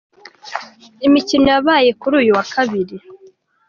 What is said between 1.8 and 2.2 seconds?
kuri